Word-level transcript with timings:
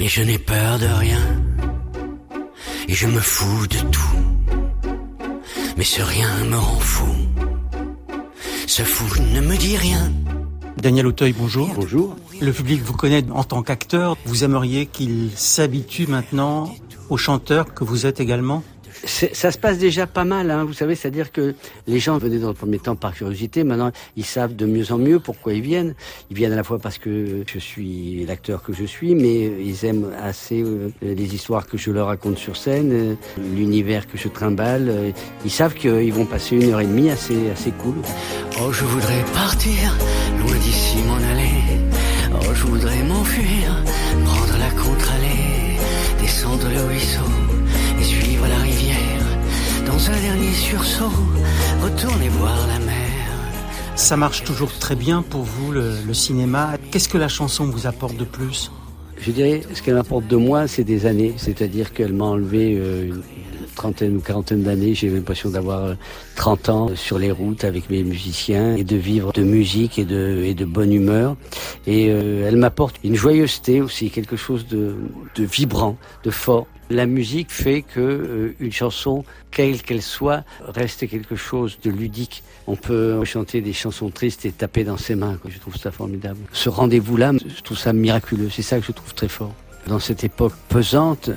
Mais 0.00 0.08
je 0.08 0.22
n'ai 0.22 0.38
peur 0.38 0.78
de 0.78 0.86
rien. 0.86 1.20
Et 2.88 2.94
je 2.94 3.06
me 3.06 3.20
fous 3.20 3.66
de 3.66 3.76
tout. 3.90 4.88
Mais 5.76 5.84
ce 5.84 6.00
rien 6.00 6.42
me 6.44 6.56
rend 6.56 6.80
fou. 6.80 7.14
Ce 8.66 8.82
fou 8.82 9.04
ne 9.20 9.42
me 9.42 9.58
dit 9.58 9.76
rien. 9.76 10.10
Daniel 10.78 11.06
Auteuil, 11.06 11.34
bonjour. 11.36 11.68
Bonjour. 11.74 12.16
Le 12.40 12.50
public 12.50 12.80
vous 12.80 12.94
connaît 12.94 13.26
en 13.30 13.44
tant 13.44 13.62
qu'acteur. 13.62 14.16
Vous 14.24 14.42
aimeriez 14.42 14.86
qu'il 14.86 15.32
s'habitue 15.36 16.06
maintenant 16.06 16.74
au 17.10 17.18
chanteur 17.18 17.74
que 17.74 17.84
vous 17.84 18.06
êtes 18.06 18.20
également? 18.20 18.64
Ça 19.10 19.50
se 19.50 19.58
passe 19.58 19.78
déjà 19.78 20.06
pas 20.06 20.24
mal, 20.24 20.50
hein, 20.50 20.64
vous 20.64 20.72
savez, 20.72 20.94
c'est-à-dire 20.94 21.32
que 21.32 21.54
les 21.86 21.98
gens 21.98 22.18
venaient 22.18 22.38
dans 22.38 22.48
le 22.48 22.54
premier 22.54 22.78
temps 22.78 22.96
par 22.96 23.14
curiosité, 23.14 23.64
maintenant 23.64 23.90
ils 24.16 24.24
savent 24.24 24.54
de 24.54 24.66
mieux 24.66 24.92
en 24.92 24.98
mieux 24.98 25.18
pourquoi 25.18 25.52
ils 25.52 25.62
viennent. 25.62 25.94
Ils 26.30 26.36
viennent 26.36 26.52
à 26.52 26.56
la 26.56 26.64
fois 26.64 26.78
parce 26.78 26.98
que 26.98 27.42
je 27.46 27.58
suis 27.58 28.24
l'acteur 28.26 28.62
que 28.62 28.72
je 28.72 28.84
suis, 28.84 29.14
mais 29.14 29.44
ils 29.64 29.84
aiment 29.84 30.10
assez 30.22 30.62
euh, 30.62 30.90
les 31.02 31.34
histoires 31.34 31.66
que 31.66 31.76
je 31.76 31.90
leur 31.90 32.06
raconte 32.06 32.38
sur 32.38 32.56
scène, 32.56 32.92
euh, 32.92 33.14
l'univers 33.54 34.06
que 34.06 34.16
je 34.16 34.28
trimballe. 34.28 34.88
Euh, 34.88 35.10
ils 35.44 35.50
savent 35.50 35.74
qu'ils 35.74 36.12
vont 36.12 36.26
passer 36.26 36.56
une 36.56 36.70
heure 36.70 36.80
et 36.80 36.86
demie 36.86 37.10
assez, 37.10 37.50
assez 37.50 37.72
cool. 37.72 37.96
Oh, 38.60 38.72
je 38.72 38.84
voudrais 38.84 39.24
partir, 39.32 39.96
loin 40.38 40.56
d'ici 40.56 40.98
m'en 41.06 41.16
aller. 41.16 41.80
Oh, 42.32 42.54
je 42.54 42.64
voudrais 42.66 43.02
m'enfuir, 43.04 43.82
prendre 44.24 44.58
la 44.58 44.70
contre-allée, 44.70 45.76
descendre 46.20 46.68
le 46.68 46.82
ruisseau 46.88 47.30
et 48.00 48.04
suivre 48.04 48.39
un 50.10 50.20
dernier 50.20 50.52
sursaut, 50.52 51.12
retourner 51.82 52.28
voir 52.28 52.66
la 52.66 52.78
mer. 52.80 52.96
Ça 53.94 54.16
marche 54.16 54.42
toujours 54.44 54.72
très 54.78 54.96
bien 54.96 55.22
pour 55.22 55.42
vous, 55.42 55.72
le, 55.72 55.94
le 56.06 56.14
cinéma. 56.14 56.72
Qu'est-ce 56.90 57.08
que 57.08 57.18
la 57.18 57.28
chanson 57.28 57.66
vous 57.66 57.86
apporte 57.86 58.16
de 58.16 58.24
plus? 58.24 58.70
Je 59.18 59.30
dirais, 59.30 59.62
ce 59.74 59.82
qu'elle 59.82 59.94
m'apporte 59.94 60.26
de 60.26 60.36
moi, 60.36 60.66
c'est 60.66 60.84
des 60.84 61.06
années. 61.06 61.34
C'est-à-dire 61.36 61.92
qu'elle 61.92 62.12
m'a 62.12 62.24
enlevé 62.24 62.76
euh, 62.78 63.04
une 63.04 63.49
trentaine 63.80 64.16
ou 64.16 64.20
quarantaine 64.20 64.62
d'années. 64.62 64.94
J'ai 64.94 65.08
l'impression 65.08 65.48
d'avoir 65.48 65.96
30 66.36 66.68
euh, 66.68 66.72
ans 66.72 66.90
sur 66.94 67.18
les 67.18 67.30
routes 67.30 67.64
avec 67.64 67.88
mes 67.88 68.04
musiciens 68.04 68.76
et 68.76 68.84
de 68.84 68.96
vivre 68.96 69.32
de 69.32 69.42
musique 69.42 69.98
et 69.98 70.04
de, 70.04 70.42
et 70.44 70.52
de 70.52 70.66
bonne 70.66 70.92
humeur. 70.92 71.34
Et 71.86 72.10
euh, 72.10 72.46
elle 72.46 72.56
m'apporte 72.56 72.96
une 73.02 73.14
joyeuseté 73.14 73.80
aussi, 73.80 74.10
quelque 74.10 74.36
chose 74.36 74.66
de, 74.66 74.96
de 75.34 75.44
vibrant, 75.44 75.96
de 76.24 76.30
fort. 76.30 76.66
La 76.90 77.06
musique 77.06 77.50
fait 77.50 77.80
que 77.80 78.00
euh, 78.00 78.54
une 78.60 78.72
chanson, 78.72 79.24
quelle 79.50 79.80
qu'elle 79.80 80.02
soit, 80.02 80.44
reste 80.60 81.08
quelque 81.08 81.36
chose 81.36 81.78
de 81.82 81.90
ludique. 81.90 82.42
On 82.66 82.76
peut 82.76 83.24
chanter 83.24 83.62
des 83.62 83.72
chansons 83.72 84.10
tristes 84.10 84.44
et 84.44 84.52
taper 84.52 84.84
dans 84.84 84.98
ses 84.98 85.14
mains. 85.14 85.38
Je 85.48 85.58
trouve 85.58 85.76
ça 85.76 85.90
formidable. 85.90 86.40
Ce 86.52 86.68
rendez-vous-là, 86.68 87.32
je 87.56 87.62
trouve 87.62 87.78
ça 87.78 87.94
miraculeux. 87.94 88.50
C'est 88.50 88.62
ça 88.70 88.78
que 88.78 88.84
je 88.84 88.92
trouve 88.92 89.14
très 89.14 89.28
fort. 89.28 89.54
Dans 89.86 89.98
cette 89.98 90.24
époque 90.24 90.52
pesante, 90.68 91.30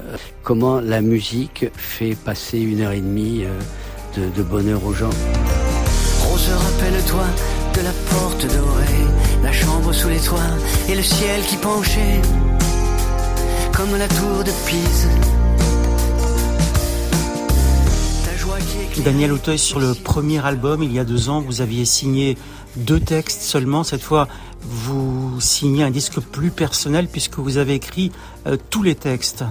comment 0.43 0.79
la 0.79 1.01
musique 1.01 1.65
fait 1.75 2.15
passer 2.15 2.59
une 2.59 2.81
heure 2.81 2.91
et 2.91 3.01
demie 3.01 3.43
euh, 3.45 3.59
de, 4.17 4.29
de 4.35 4.43
bonheur 4.43 4.85
aux 4.85 4.93
gens. 4.93 5.09
Rose, 6.21 6.49
rappelle-toi 6.49 7.23
de 7.75 7.81
la 7.81 7.91
porte 8.11 8.45
dorée, 8.45 9.07
la 9.43 9.51
chambre 9.51 9.91
sous 9.91 10.09
les 10.09 10.19
toits 10.19 10.39
et 10.87 10.95
le 10.95 11.01
ciel 11.01 11.41
qui 11.41 11.55
penchait 11.55 12.21
comme 13.75 13.97
la 13.97 14.07
tour 14.07 14.43
de 14.43 14.51
Pise. 14.67 15.07
Daniel 19.03 19.33
Auteuil, 19.33 19.57
sur 19.57 19.79
le 19.79 19.95
premier 19.95 20.45
album, 20.45 20.83
il 20.83 20.93
y 20.93 20.99
a 20.99 21.03
deux 21.03 21.29
ans, 21.29 21.41
vous 21.41 21.61
aviez 21.61 21.83
signé 21.83 22.37
deux 22.75 22.99
textes 22.99 23.41
seulement. 23.41 23.83
Cette 23.83 24.03
fois, 24.03 24.27
vous 24.61 25.22
signez 25.41 25.83
un 25.83 25.91
disque 25.91 26.19
plus 26.19 26.51
personnel 26.51 27.07
puisque 27.07 27.37
vous 27.37 27.57
avez 27.57 27.75
écrit 27.75 28.11
euh, 28.47 28.57
tous 28.69 28.83
les 28.83 28.95
textes. 28.95 29.43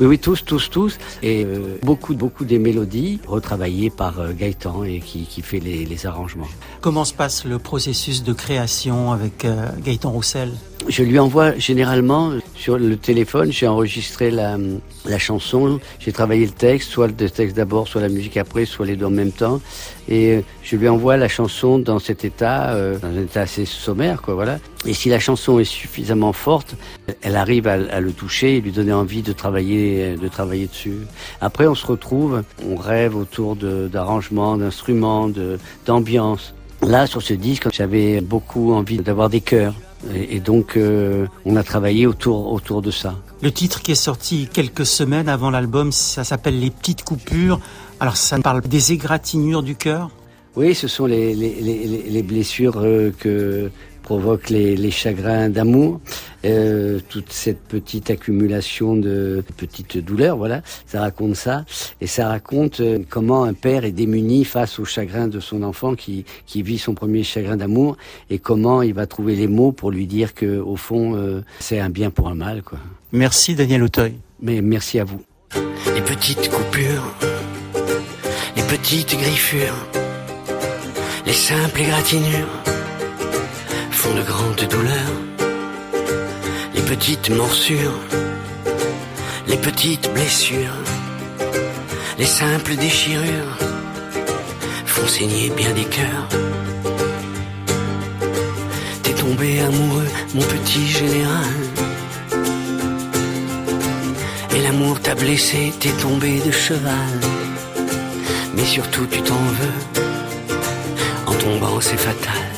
Oui, 0.00 0.06
oui, 0.06 0.18
tous, 0.18 0.44
tous, 0.44 0.70
tous. 0.70 0.98
Et 1.22 1.44
euh, 1.44 1.78
beaucoup, 1.82 2.14
beaucoup 2.14 2.44
des 2.44 2.58
mélodies 2.58 3.20
retravaillées 3.26 3.90
par 3.90 4.18
euh, 4.18 4.32
Gaëtan 4.32 4.82
et 4.82 4.98
qui, 4.98 5.24
qui 5.24 5.40
fait 5.40 5.60
les, 5.60 5.84
les, 5.84 6.06
arrangements. 6.06 6.48
Comment 6.80 7.04
se 7.04 7.14
passe 7.14 7.44
le 7.44 7.60
processus 7.60 8.24
de 8.24 8.32
création 8.32 9.12
avec 9.12 9.44
euh, 9.44 9.68
Gaëtan 9.84 10.10
Roussel? 10.10 10.50
Je 10.88 11.02
lui 11.04 11.18
envoie 11.18 11.56
généralement 11.58 12.32
sur 12.54 12.78
le 12.78 12.96
téléphone, 12.96 13.52
j'ai 13.52 13.66
enregistré 13.66 14.30
la, 14.30 14.56
la 15.04 15.18
chanson, 15.18 15.80
j'ai 15.98 16.12
travaillé 16.12 16.46
le 16.46 16.52
texte, 16.52 16.90
soit 16.90 17.08
le 17.08 17.14
texte 17.14 17.56
d'abord, 17.56 17.88
soit 17.88 18.00
la 18.00 18.08
musique 18.08 18.36
après, 18.36 18.64
soit 18.64 18.86
les 18.86 18.96
deux 18.96 19.06
en 19.06 19.10
même 19.10 19.32
temps. 19.32 19.60
Et 20.08 20.44
je 20.62 20.76
lui 20.76 20.88
envoie 20.88 21.16
la 21.16 21.28
chanson 21.28 21.78
dans 21.78 21.98
cet 21.98 22.24
état, 22.24 22.74
euh, 22.74 22.98
dans 22.98 23.08
un 23.08 23.22
état 23.22 23.42
assez 23.42 23.64
sommaire, 23.64 24.22
quoi, 24.22 24.34
voilà. 24.34 24.58
Et 24.86 24.94
si 24.94 25.08
la 25.08 25.18
chanson 25.18 25.58
est 25.58 25.64
suffisamment 25.64 26.32
forte, 26.32 26.74
elle 27.22 27.36
arrive 27.36 27.66
à, 27.66 27.72
à 27.72 28.00
le 28.00 28.12
toucher 28.12 28.56
et 28.56 28.60
lui 28.60 28.72
donner 28.72 28.92
envie 28.92 29.22
de 29.22 29.32
travailler, 29.32 30.16
de 30.16 30.28
travailler 30.28 30.66
dessus. 30.66 30.98
Après, 31.40 31.66
on 31.66 31.74
se 31.74 31.86
retrouve, 31.86 32.42
on 32.68 32.76
rêve 32.76 33.16
autour 33.16 33.56
d'arrangements, 33.56 34.56
d'instruments, 34.56 35.30
d'ambiance. 35.86 36.54
Là, 36.82 37.06
sur 37.06 37.22
ce 37.22 37.32
disque, 37.32 37.68
j'avais 37.72 38.20
beaucoup 38.20 38.74
envie 38.74 38.98
d'avoir 38.98 39.30
des 39.30 39.40
chœurs. 39.40 39.74
Et, 40.12 40.40
donc, 40.40 40.76
euh, 40.76 41.26
on 41.44 41.56
a 41.56 41.62
travaillé 41.62 42.06
autour, 42.06 42.52
autour 42.52 42.82
de 42.82 42.90
ça. 42.90 43.16
Le 43.42 43.50
titre 43.50 43.80
qui 43.82 43.92
est 43.92 43.96
sorti 43.96 44.48
quelques 44.52 44.86
semaines 44.86 45.28
avant 45.28 45.50
l'album, 45.50 45.92
ça 45.92 46.24
s'appelle 46.24 46.60
Les 46.60 46.70
Petites 46.70 47.04
Coupures. 47.04 47.60
Alors, 48.00 48.16
ça 48.16 48.38
parle 48.38 48.60
des 48.62 48.92
égratignures 48.92 49.62
du 49.62 49.76
cœur? 49.76 50.10
Oui, 50.56 50.74
ce 50.74 50.86
sont 50.86 51.06
les, 51.06 51.34
les, 51.34 51.54
les, 51.60 51.86
les 51.86 52.22
blessures 52.22 52.78
euh, 52.78 53.12
que 53.18 53.70
provoquent 54.04 54.50
les, 54.50 54.76
les 54.76 54.92
chagrins 54.92 55.48
d'amour. 55.48 56.00
Euh, 56.44 57.00
toute 57.08 57.32
cette 57.32 57.62
petite 57.62 58.10
accumulation 58.10 58.96
de 58.96 59.42
petites 59.56 59.96
douleurs, 59.96 60.36
voilà, 60.36 60.60
ça 60.86 61.00
raconte 61.00 61.36
ça, 61.36 61.64
et 62.02 62.06
ça 62.06 62.28
raconte 62.28 62.80
euh, 62.80 62.98
comment 63.08 63.44
un 63.44 63.54
père 63.54 63.86
est 63.86 63.92
démuni 63.92 64.44
face 64.44 64.78
au 64.78 64.84
chagrin 64.84 65.26
de 65.26 65.40
son 65.40 65.62
enfant 65.62 65.94
qui, 65.94 66.26
qui 66.44 66.62
vit 66.62 66.76
son 66.76 66.94
premier 66.94 67.22
chagrin 67.22 67.56
d'amour, 67.56 67.96
et 68.28 68.38
comment 68.38 68.82
il 68.82 68.92
va 68.92 69.06
trouver 69.06 69.36
les 69.36 69.48
mots 69.48 69.72
pour 69.72 69.90
lui 69.90 70.06
dire 70.06 70.34
que 70.34 70.58
au 70.58 70.76
fond 70.76 71.16
euh, 71.16 71.40
c'est 71.60 71.80
un 71.80 71.88
bien 71.88 72.10
pour 72.10 72.28
un 72.28 72.34
mal, 72.34 72.62
quoi. 72.62 72.78
Merci 73.12 73.54
Daniel 73.54 73.82
Auteuil. 73.82 74.16
Mais 74.42 74.60
merci 74.60 74.98
à 74.98 75.04
vous. 75.04 75.22
Les 75.94 76.02
petites 76.02 76.50
coupures, 76.50 77.14
les 78.54 78.62
petites 78.64 79.16
griffures, 79.16 79.80
les 81.24 81.32
simples 81.32 81.80
égratignures 81.80 82.63
de 84.12 84.22
grandes 84.22 84.68
douleurs 84.68 85.20
les 86.74 86.82
petites 86.82 87.30
morsures, 87.30 87.98
les 89.46 89.56
petites 89.56 90.12
blessures, 90.12 90.78
les 92.18 92.26
simples 92.26 92.76
déchirures 92.76 93.58
font 94.84 95.06
saigner 95.06 95.50
bien 95.50 95.72
des 95.72 95.84
cœurs. 95.84 96.28
T'es 99.02 99.14
tombé 99.14 99.60
amoureux, 99.60 100.08
mon 100.34 100.42
petit 100.42 100.86
général. 100.86 101.54
Et 104.54 104.60
l'amour 104.62 105.00
t'a 105.00 105.14
blessé, 105.14 105.72
t'es 105.80 105.92
tombé 106.02 106.40
de 106.40 106.50
cheval. 106.50 107.14
Mais 108.54 108.64
surtout 108.64 109.06
tu 109.06 109.22
t'en 109.22 109.44
veux, 109.60 110.04
en 111.26 111.34
tombant 111.34 111.80
c'est 111.80 111.96
fatal. 111.96 112.53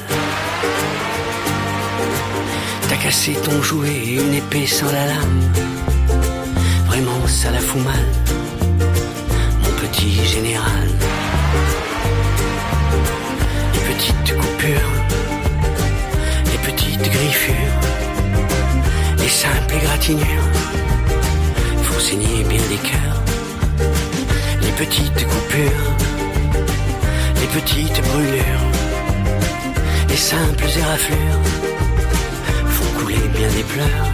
Cassé 3.06 3.34
ton 3.34 3.62
jouet 3.62 3.88
et 3.88 4.14
une 4.14 4.34
épée 4.34 4.66
sans 4.66 4.86
la 4.86 5.06
lame. 5.06 5.40
Vraiment, 6.88 7.24
ça 7.28 7.52
la 7.52 7.60
fout 7.60 7.80
mal, 7.84 8.04
mon 9.62 9.70
petit 9.80 10.24
général. 10.24 10.88
Les 13.74 13.94
petites 13.94 14.36
coupures, 14.36 14.92
les 16.50 16.58
petites 16.68 17.08
griffures, 17.16 17.78
les 19.18 19.28
simples 19.28 19.74
égratignures 19.80 20.50
font 21.84 22.00
saigner 22.00 22.42
bien 22.42 22.62
des 22.72 22.88
cœurs. 22.90 23.22
Les 24.62 24.72
petites 24.84 25.24
coupures, 25.28 25.90
les 27.40 27.60
petites 27.60 28.02
brûlures, 28.08 28.66
les 30.08 30.16
simples 30.16 30.64
éraflures 30.76 31.65
bien 33.36 33.48
des 33.48 33.62
pleurs. 33.64 34.08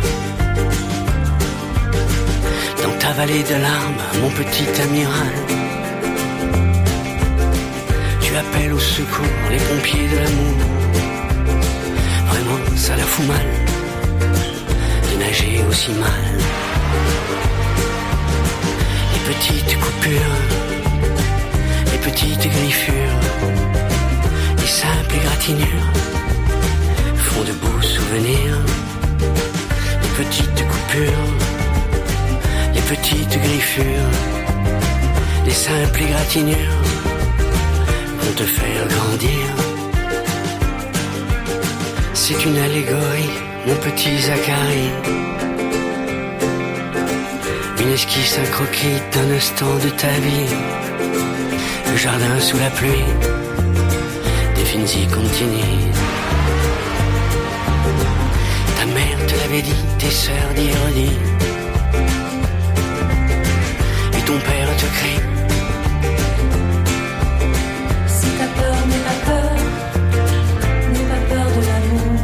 Dans 2.82 2.98
ta 2.98 3.12
vallée 3.12 3.42
de 3.42 3.54
larmes, 3.54 4.02
mon 4.20 4.30
petit 4.30 4.68
amiral, 4.82 5.34
tu 8.20 8.36
appelles 8.36 8.72
au 8.72 8.78
secours 8.78 9.46
les 9.50 9.58
pompiers 9.58 10.08
de 10.08 10.16
l'amour. 10.16 10.58
Vraiment, 12.30 12.76
ça 12.76 12.96
la 12.96 13.04
fout 13.04 13.26
mal 13.26 13.48
de 15.08 15.18
nager 15.18 15.60
aussi 15.68 15.92
mal. 15.92 16.24
Les 19.12 19.34
petites 19.34 19.78
coupures, 19.78 20.38
les 21.92 21.98
petites 21.98 22.48
griffures, 22.56 23.20
les 24.58 24.66
simples 24.66 25.14
égratignures 25.16 25.90
font 27.16 27.44
de 27.44 27.52
beaux 27.52 27.82
souvenirs. 27.82 28.51
Les 30.94 32.82
petites 32.82 33.40
coiffures, 33.40 33.84
les 35.46 35.52
simples 35.54 36.02
égratignures 36.02 36.82
vont 38.20 38.34
te 38.36 38.42
faire 38.42 38.88
grandir. 38.88 39.46
C'est 42.12 42.44
une 42.44 42.58
allégorie, 42.58 43.30
mon 43.66 43.74
petit 43.76 44.18
Zacharie. 44.18 44.92
Une 47.80 47.92
esquisse, 47.94 48.38
un 48.38 48.50
croquis 48.50 49.00
d'un 49.12 49.34
instant 49.34 49.74
de 49.82 49.88
ta 49.88 50.12
vie. 50.26 50.54
Le 51.90 51.96
jardin 51.96 52.38
sous 52.38 52.58
la 52.58 52.68
pluie, 52.68 53.06
des 54.56 55.00
y 55.00 55.06
continues. 55.06 55.90
Ta 58.76 58.84
mère 58.84 59.11
dit, 59.60 59.84
tes 59.98 60.10
sœurs 60.10 60.54
d'ironie. 60.56 61.18
Et 64.16 64.22
ton 64.24 64.38
père 64.38 64.68
te 64.78 64.86
crie. 64.98 65.20
Si 68.06 68.28
ta 68.38 68.46
peur 68.58 68.76
n'est 68.88 69.04
pas 69.08 69.18
peur, 69.28 69.52
n'aie 70.92 71.08
pas 71.12 71.22
peur 71.34 71.46
de 71.56 71.62
l'amour. 71.68 72.14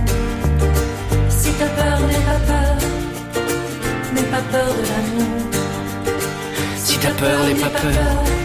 Si 1.28 1.50
ta 1.52 1.66
peur 1.66 1.98
n'est 2.08 2.25
pas 2.30 2.40
peur, 2.50 2.76
n'aie 4.14 4.31
pas 4.34 4.44
peur 4.52 4.72
de 4.78 4.82
l'amour. 4.90 5.38
Si 6.76 6.98
ta 6.98 7.10
peur 7.10 7.38
n'est 7.46 7.60
pas 7.60 7.69
peur, 7.69 8.38